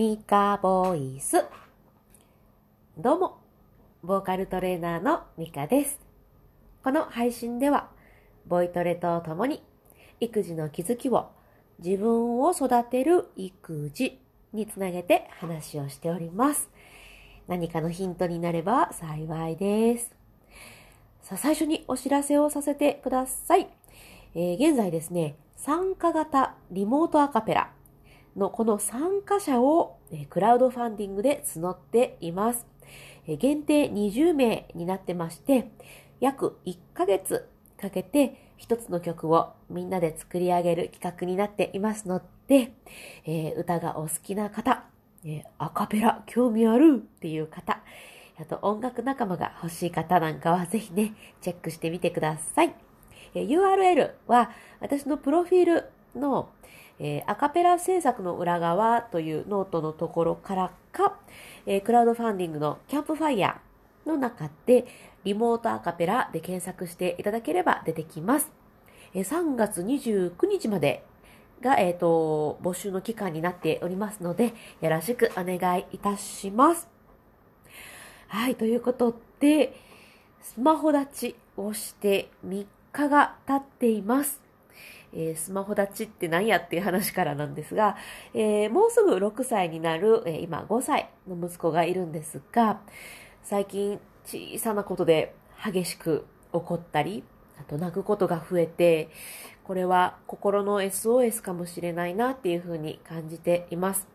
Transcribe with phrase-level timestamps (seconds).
[0.00, 1.44] ミカボイス。
[2.96, 3.36] どうも、
[4.02, 6.00] ボーカルトレーナーのミカです。
[6.82, 7.90] この配信では、
[8.46, 9.62] ボイトレとともに、
[10.18, 11.28] 育児の気づきを
[11.80, 14.18] 自分を育てる育児
[14.54, 16.70] につなげて話をしております。
[17.46, 20.14] 何かのヒントになれば幸いです。
[21.20, 23.68] さあ、最初にお知らせをさせてください。
[24.34, 27.70] えー現在ですね、参加型リモートアカペラ
[28.36, 32.66] のこの参加者をクラウドファンディングで募っています。
[33.26, 35.70] 限定20名になってまして、
[36.20, 37.48] 約1ヶ月
[37.80, 42.72] かけて一つの曲をみんなで作り上げる企画になっていますので、
[43.24, 44.84] えー歌がお好きな方、
[45.24, 47.80] えーアカペラ興味あるっていう方、
[48.38, 52.74] あと音楽仲間が欲しい方なんかはぜひね、チェックしてみてください。
[53.34, 54.50] えー URL は
[54.80, 56.50] 私のプロフィールの、
[57.00, 61.18] えーアカペラ制作の裏側というノートのところからか、
[61.66, 64.86] えークラウドファンディングのキャンプファイヤーの中で
[65.24, 68.52] リモートアカペラで検索していただければ出てきます。
[69.14, 71.04] えー3月29日まで
[71.60, 76.88] が、えっ、と、募集の期間になっておりますので、よろしくお願いいたします。
[78.28, 79.74] はい、ということで、
[80.40, 84.49] スマホ立ちをして3日が経っています。
[85.12, 87.96] えースマホ立ちって何やっていう話からなんですが、
[88.34, 92.80] えーもうすぐ6歳になる、えー今5歳の息子がいるんですが、
[93.42, 97.24] 最近小さなことで激しく怒ったり、
[97.58, 99.10] あと泣くことが増えて、
[99.64, 104.08] これは心の SOS かもしれないなっていうふうに感じています。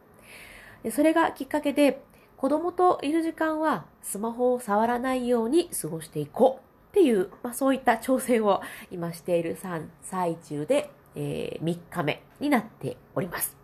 [0.91, 2.01] それがきっかけで、
[2.37, 6.64] 子供といる時間はスマホを触らないように過ごしていこう
[6.95, 13.57] っていう、まあ、そういった挑戦を今している最最中で、えー3日目になっております。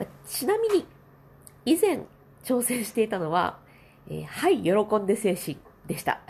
[0.00, 0.86] まちなみに、
[1.66, 2.00] 以前
[2.42, 3.58] 挑戦していたのは、
[4.08, 6.20] えーはい、喜んで精神でした。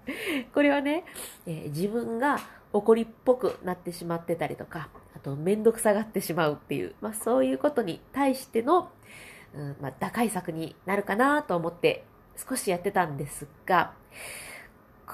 [0.52, 1.04] これはね、
[1.46, 2.38] えー自分が
[2.74, 8.90] 怒りっぽくなってしまってたりとか、あとめんどくさがってしまうっていう、まあそういうことに対しての、
[9.54, 12.04] うんまあ、打開策になるかなと思って
[12.36, 13.94] 少しやってたんですが、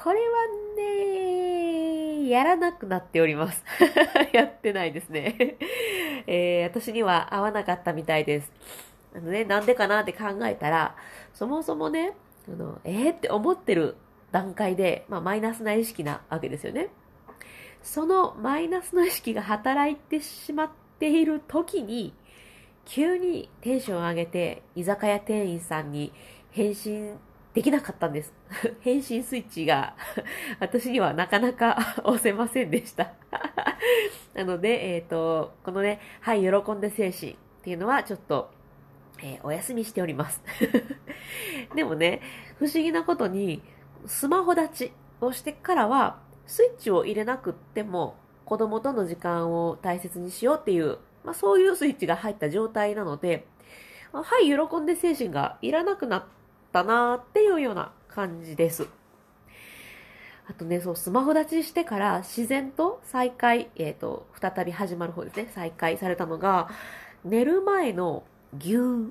[0.04, 0.26] これは
[0.76, 3.64] ね、やらなくなっております。
[4.32, 5.56] やってないですね、
[6.28, 8.52] えー私には合わなかったみたいです。
[9.16, 10.94] あのね、なんでかなって考えたら、
[11.34, 12.12] そもそもね、
[12.48, 13.96] あのえーって思ってる
[14.30, 16.90] 段階で、まあ、マイナスな意識なわけですよね。
[17.82, 20.70] そのマイナスの意識が働いてしまっ
[21.00, 22.14] ている時に、
[22.84, 26.12] 急にテンションを上げて、居酒屋店員さんに
[26.52, 27.18] 返信
[27.58, 28.32] できなかったんです。
[28.82, 29.96] 返信スイッチが
[30.60, 31.76] 私にはなかなか
[32.06, 33.14] 押せませんでした。
[34.32, 38.52] なので、えっ、と、このね、はい、喜んで精神っていうのはちょっと、
[39.20, 40.40] えーお休みしております。
[41.74, 42.22] でもね、
[42.60, 43.60] 不思議なことに、
[44.06, 48.14] スマホ立ちをしてからは、スイッチを入れなくっても、
[48.44, 53.48] 子供との時間を大切にしようっていう、まあそういうスイッチが入った状態なので、
[54.12, 56.24] はい、喜んで精神がいらなくなっ
[56.72, 58.88] たなーっていうような感じです。
[60.48, 66.70] あとね、そう、スマホ立ちしてから自然と再開、えっ、と、再び始まる方ですね、再開されたのが、
[67.24, 68.24] 寝る前の
[68.54, 69.10] ぎゅー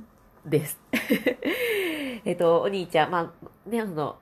[0.50, 0.80] です。
[2.26, 3.34] えっと、お兄ちゃん、ま
[3.66, 4.18] あ、ね、あの、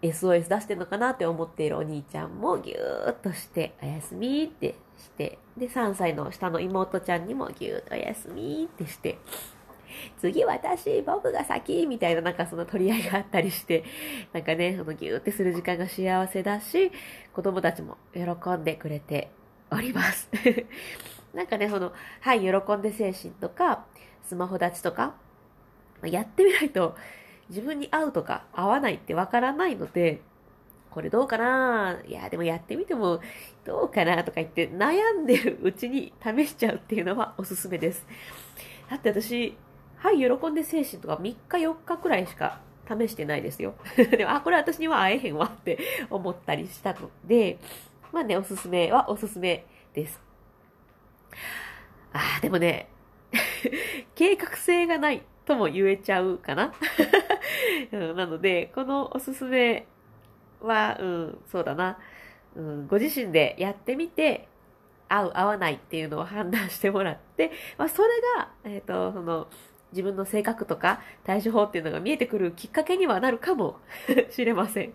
[0.00, 9.18] SOS 出してるのかなって思っているお兄ちゃんもぎゅーっとして、おやすみってして、で、3歳の下の妹ちゃんにもぎゅーっとおやすみってして、
[10.18, 13.84] 次私、僕が先みたいななんかその取り合いがあったりして、
[14.32, 16.92] なんかね、そのぎゅーってする時間が幸せだし、
[17.32, 19.30] 子供たちも喜んでくれて
[19.70, 20.28] おります。
[21.34, 23.84] なんかね、その、はい、喜んで精神とか、
[24.22, 25.14] スマホ立ちとか、
[26.04, 26.96] やってみないと
[27.48, 30.20] 自分に合うとか合わないってわからないので、
[30.90, 32.00] これどうかな？
[32.06, 33.20] いや、でもやってみても
[33.64, 38.06] どうかなとか言って悩んでるうちに試しちゃうっていうのはおすすめです。
[38.90, 39.56] だって私、
[40.02, 42.58] はい、喜んで精神とか3日4日くらいしか
[42.88, 43.74] 試してないですよ。
[43.96, 45.78] でも、あ、これ私には会えへんわって
[46.10, 47.58] 思ったりしたので、
[48.10, 49.64] まあね、おすすめはおすすめ
[49.94, 50.20] です。
[52.12, 52.88] あー、でもね、
[54.16, 56.72] 計画性がないとも言えちゃうかな。
[57.92, 59.86] なので、このおすすめ
[60.60, 61.96] は、うん、そうだな、
[62.56, 64.48] うん、ご自身でやってみて、
[65.08, 69.46] 合う、合わないっていうのを判断してもらって、まあ、それが、えっ、と、その、
[69.92, 73.76] 自分の性格とか対処法っていうのが見えてくるきっかけにはなるかも
[74.30, 74.92] しれません。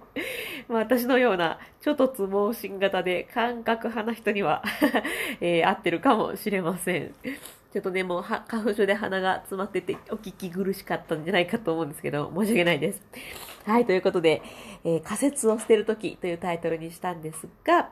[0.68, 4.64] まあ、私のような、ちょっとつ盲信型で感覚派な人には
[5.40, 7.14] えー、合ってるかもしれません。
[7.74, 13.02] ちょっとね、もう花粉症で鼻が詰まってて、お聞き苦しかったんじゃないかと思うんですけど、申し訳ないです。
[13.66, 14.42] はい、ということで、
[14.84, 17.90] えー、仮説を捨てるときというタイトルにしたんですが、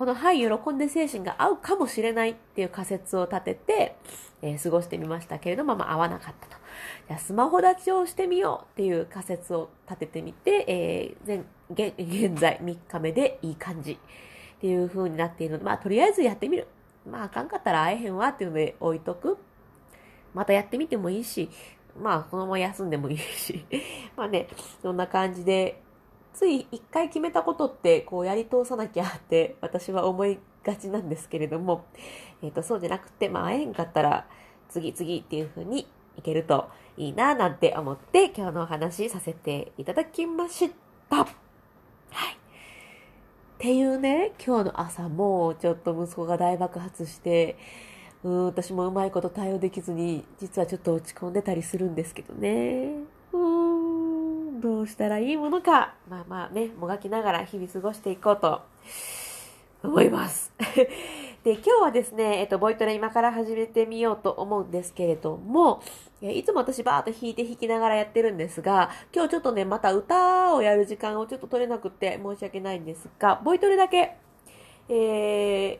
[0.00, 3.96] この「はい喜んで」精神が合うかもしれないっていう仮説を立てて、
[4.40, 6.56] えー、過ごしてみましたけれども、まあ、合わなかったと。
[7.06, 16.66] じゃスマホ立ちをしてみようっていう仮説を立ててみて、えー、現現在3日目でいい感じっていう風になっているので、まあ、とりあえずやってみる。
[17.06, 19.36] まあ、あかんかったら会えへんわっていうので置いとく。
[20.32, 21.50] またやってみてもいいし、
[22.00, 23.66] まあ、このまま休んでもいいし。
[24.16, 24.48] まあね、
[24.80, 25.82] そんな感じで、
[26.32, 31.84] つい一回決めたことってこうやり通さなきゃって私は思いがちなんですけれども、
[32.42, 34.26] えーと、そうじゃなくて、まあ、会えんかったら
[34.68, 35.86] 次々っていう風に
[36.16, 40.70] いけるといいななんて思って今日のお話させていただきまし
[41.08, 41.16] た。
[41.16, 41.26] はい。
[41.26, 41.26] っ
[43.58, 47.56] ていうね、今日の朝もちょっと息子が大爆発して、
[48.22, 53.19] うん、私もうまいこと対応できずに、実はちょっと落ち込んでたりするんですけどね。
[54.60, 58.62] どうしたらいいものか、まあまあね、もがきながら日々過ごしていこうと
[59.82, 60.52] 思います。
[61.42, 65.82] で、今日はですね、えっと、ボイトレ今から始めてみようと思うんですけれども、
[66.20, 74.16] いつも私バーっと弾いて弾きながらやってるんですが、今日ちょっとね、また歌をやる時間をちょっと取れなくて申し訳ないんですが、ボイトレだけ、
[74.90, 75.78] えー、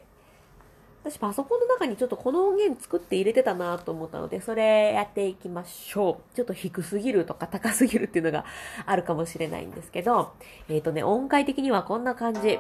[1.03, 6.37] 私パソコンの中にちょっとこの音源作って入れてたなと思ったので、それやっていきましょう。
[6.37, 8.45] ちょっと低すぎるとか高すぎるっていうのが
[8.85, 10.33] あるかもしれないんですけど、
[10.69, 12.59] えっ、ー、とね、音階的にはこんな感じ。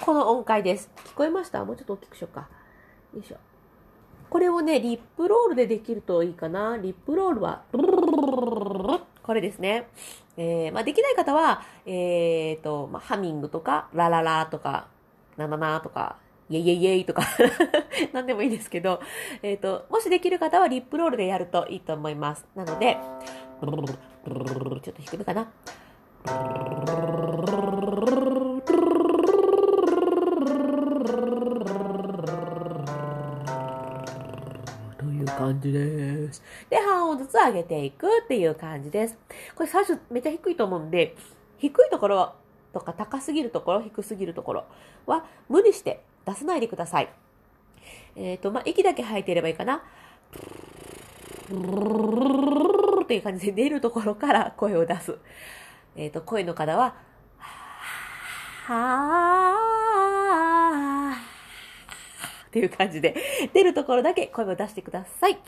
[0.00, 0.90] この音階です。
[1.04, 1.62] 聞こえました？
[1.66, 2.48] もうちょっと大きくしようか。
[3.14, 3.36] よいしょ。
[4.34, 6.76] これをね、リップロールでできるといいかな。
[6.76, 7.62] リップロールは、
[9.22, 9.86] これですね。
[10.36, 14.88] えー、まあ、できない方は、えーと、まあ、ハミングとか、ラララとか、
[15.36, 16.16] ナナナとか、
[16.50, 17.22] イェイイェイイェイとか
[18.12, 18.98] 何でもいいですけど、
[19.40, 22.44] えっ、ー、と、もしできる方はリップロールでやるといいと思います。
[22.56, 22.98] なので、
[23.60, 25.46] ちょっと弾くかな。
[35.24, 36.42] いう感じです。
[36.70, 39.18] で、半音ずつ上げていくっていう感じです。
[39.54, 41.16] これ最初めっちゃ低いと思うんで、
[41.58, 42.34] 低いところ
[42.72, 44.64] とか高すぎるところ、低すぎるところ
[45.06, 47.08] は無理して出さないでください。
[48.16, 49.82] えっ、ー、と、まあ、息だけ吐いていればいいかな。
[53.02, 55.18] っていう感じで出るところから声を出す。
[55.96, 56.94] えっ、ー、と、声の方は、
[58.66, 59.73] はー
[62.54, 63.16] っていう感じで、
[63.52, 65.38] 出るところだけ声を出してください。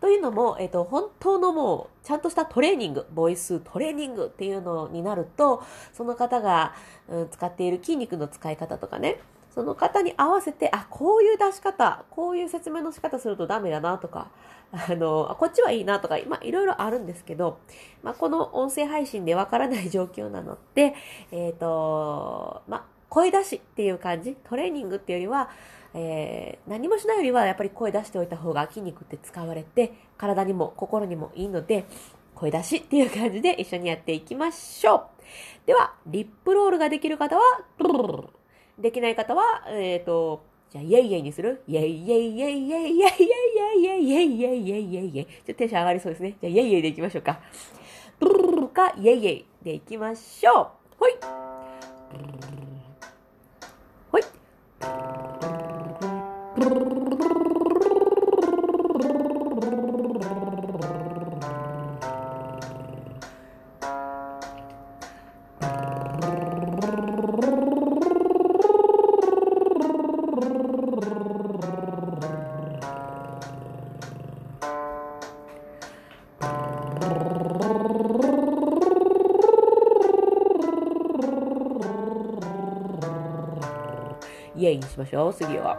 [0.00, 5.62] というのも、えっ、ー、と、本当のもう、ちゃんとしたトレーニング、ボイストレーニングっていうのになると、
[5.92, 6.74] その方が、
[7.08, 9.20] うん、使っている筋肉の使い方とかね、
[9.54, 14.32] その方に合わせて、あ、こういう出し方、こういう説明の仕方するとダメだなとか、
[14.72, 17.58] あの、こっちはいいなとか、今、いろいろあるんですけど、
[18.02, 20.94] まあ、この音声配信でわからない状況なので、
[21.30, 25.50] えっ、ー、と、まあ、声出しっていう感じ、トレーニングっていうよりは、
[25.92, 31.84] えー、何もしないよりはやっぱり声出しておいた方が筋肉って使われて、体にも心にもいいので、
[32.34, 35.66] 声出しっていう感じで一緒にやっていきましょう。
[35.66, 37.42] では、リップロールができる方は、
[38.78, 41.62] できない方は、えっ、ー、と、じゃあ、イェイイェイにする？
[41.68, 46.38] イェイイェイイェイイェイイェイイェイイェイイェイイェイイェイイェイイェイちょっとテンション上がりそうですね。
[46.40, 47.40] じゃあ、イェイイェイでいきましょうか。
[48.72, 50.68] か、イェイイェイでいきましょう。
[50.98, 51.12] ほい。
[84.72, 85.78] イにしましょう、次は。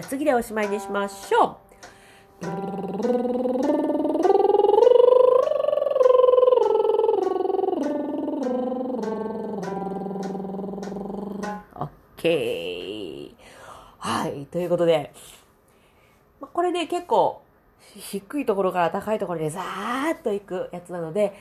[0.04, 2.46] あ次でおしまいにしましょう。
[11.76, 13.32] オッケー。
[13.98, 14.46] はい。
[14.48, 15.14] ということで、
[16.42, 17.42] まあこれね、結構、
[17.96, 21.34] 低いところから高いところでザーッと行くやつなので、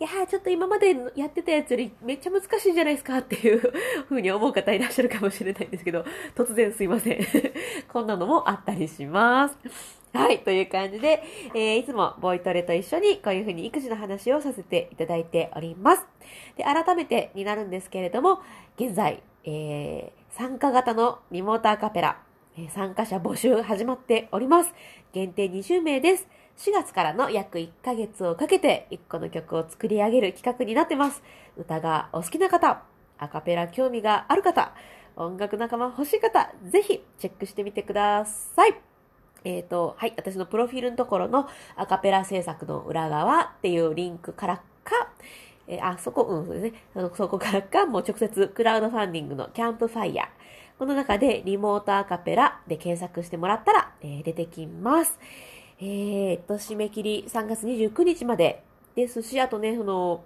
[0.00, 3.72] いやちょっと今までやってたやつよりめっちゃ難しいんじゃないですかっていう
[4.08, 7.18] 風に思う方いらっしゃるかもしれないんですけど、突然すいません。
[7.92, 9.58] こんなのもあったりします。
[10.14, 11.22] はい、という感じで、
[11.54, 16.06] えーいつもボイトレと一緒にこういう風に育児の話をさせていただいております。
[16.56, 18.40] で、改めてになるんですけれども、
[18.78, 22.16] 現在、えー参加型のリモートアカペラ、
[22.56, 24.72] え参加者募集始まっております。
[25.12, 26.28] 限定20名です。
[26.60, 31.22] 4月からの約1ヶ月をかけて1個の曲を作り上げる企画になってます。
[31.56, 32.82] 歌がお好きな方、
[33.16, 34.74] アカペラ興味がある方、
[35.16, 38.74] 音楽仲間欲しい方、ぜひチェックしてみてください。
[39.44, 45.08] えっ、と、はい、私のプロフィールのところのアカペラ制作の裏側っていうリンクからか、
[45.66, 47.10] えーあ、そこ、うん、そうですね。
[47.16, 50.26] そこからか、もう直接クラウドファンディングのキャンプファイヤー。
[50.78, 55.18] この中でリモートアカペラで検索してもらったら、えー出てきます。
[55.82, 58.62] えー、っと、締め切り3月29日まで
[58.94, 60.22] ですし、あとね、その、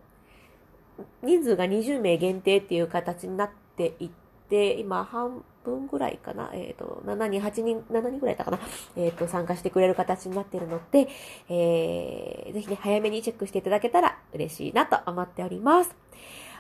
[1.23, 4.11] 人数が20名限定っていう形になっていっ
[4.49, 8.59] て、今半分ぐらいかな、えっ、と、7人、8人、7人ぐらいだかな、
[8.97, 11.09] えっ、と、参加してくれる形になっているので、
[11.49, 15.95] えー、ぜひね、早めにチェックしていただけたら嬉しいなと思っております。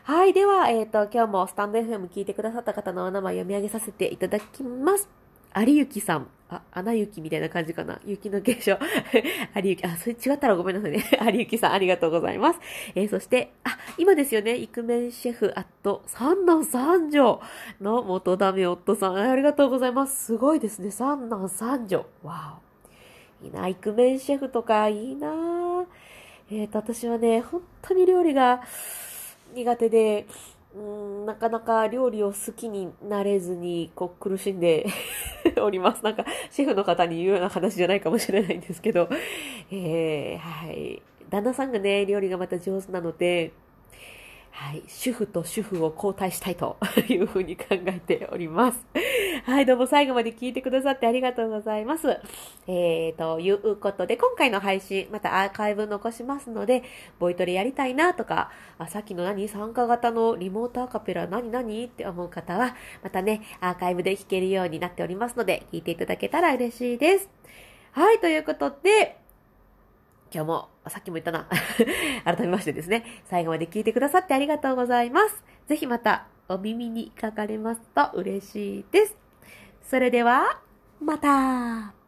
[0.05, 0.33] はい。
[0.33, 5.24] では、えっ、と、今日もスタンド FM 聞いてくださった方のお名前読み上げさせていただきます。
[5.57, 6.29] 有雪さん。
[6.51, 8.01] あ、穴雪みたいな感じかな。
[8.05, 8.79] 雪の継承。
[9.57, 11.05] 有雪、あ、それ違ったらごめんなさいね。
[11.33, 12.61] 有雪さん、ありがとうございます。
[12.95, 17.41] えーそして、あ、今ですよね、イクメンシェフ、あと、三男三女
[17.81, 20.27] の元ダメ夫さん、ありがとうございます。
[20.27, 22.05] すごいですね、三男三女。
[22.23, 22.59] わ
[23.43, 23.45] お。
[23.45, 25.85] いいな、イクメンシェフとか、いいな
[26.51, 28.63] えっ、と、私はね、本当に料理が
[29.55, 30.27] 苦手で、
[30.75, 30.79] う
[31.23, 34.87] んなかなか料理を好きになれずに、こう、苦しんで
[35.63, 36.05] おります。
[36.05, 39.09] なんか、シェフの方に言うような話じゃないかもしれないんですけど、
[39.71, 41.01] えー、はい。
[41.31, 43.53] 旦那さんがね、料理がまた上手なので、
[44.57, 44.85] はい。
[44.87, 46.79] 主婦と主婦を交代したいと
[47.11, 48.87] いうふうに考えております。
[49.43, 49.67] はい。
[49.67, 52.21] どうも最後まで聞いてくださってありがとうございます。
[52.69, 56.85] えー、ということで、今回の配信、またアーカイブ残しますので、
[57.19, 59.49] ボイトレやりたいなとか、あさっきの何？
[59.49, 67.29] 参加型のリモートアカペラ何何って思う方は、またね、アーカイブで聞けるようになっておりますので、聞いていただけたら嬉しいです。
[67.91, 68.21] はい。
[68.21, 69.19] ということで、
[70.35, 71.47] 今日も、さっきも言ったな。
[72.27, 75.45] 改めましてですね、最後まで聞いてくださってありがとうございます。
[75.69, 79.17] ぜひまたお耳にかかれますと嬉しいです。
[79.85, 80.61] それでは、
[81.01, 82.04] また